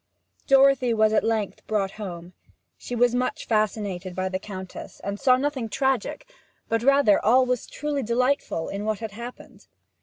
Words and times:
Dorothy 0.47 0.95
was 0.95 1.13
at 1.13 1.23
length 1.23 1.67
brought 1.67 1.91
home; 1.91 2.33
she 2.75 2.95
was 2.95 3.13
much 3.13 3.45
fascinated 3.45 4.15
by 4.15 4.29
the 4.29 4.39
Countess, 4.39 4.99
and 5.03 5.19
saw 5.19 5.37
nothing 5.37 5.69
tragic, 5.69 6.27
but 6.67 6.81
rather 6.81 7.23
all 7.23 7.45
that 7.45 7.49
was 7.51 7.67
truly 7.67 8.01
delightful, 8.01 8.67
in 8.67 8.83
what 8.83 8.97
had 8.97 9.11
happened. 9.11 9.67